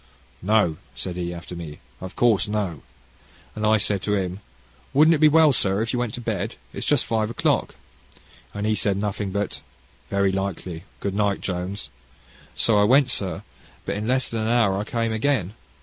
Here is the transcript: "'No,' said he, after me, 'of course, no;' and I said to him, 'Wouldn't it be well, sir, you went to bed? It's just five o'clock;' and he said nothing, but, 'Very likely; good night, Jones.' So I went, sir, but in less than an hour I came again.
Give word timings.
"'No,' 0.41 0.77
said 0.95 1.15
he, 1.15 1.31
after 1.31 1.55
me, 1.55 1.77
'of 2.01 2.15
course, 2.15 2.47
no;' 2.47 2.81
and 3.53 3.67
I 3.67 3.77
said 3.77 4.01
to 4.01 4.15
him, 4.15 4.39
'Wouldn't 4.95 5.13
it 5.13 5.19
be 5.21 5.27
well, 5.27 5.53
sir, 5.53 5.85
you 5.87 5.99
went 5.99 6.15
to 6.15 6.21
bed? 6.21 6.55
It's 6.73 6.87
just 6.87 7.05
five 7.05 7.29
o'clock;' 7.29 7.75
and 8.51 8.65
he 8.65 8.73
said 8.73 8.97
nothing, 8.97 9.29
but, 9.29 9.61
'Very 10.09 10.31
likely; 10.31 10.85
good 11.01 11.13
night, 11.13 11.39
Jones.' 11.41 11.91
So 12.55 12.79
I 12.79 12.83
went, 12.83 13.11
sir, 13.11 13.43
but 13.85 13.93
in 13.95 14.07
less 14.07 14.27
than 14.27 14.41
an 14.41 14.47
hour 14.47 14.75
I 14.75 14.85
came 14.85 15.11
again. 15.13 15.53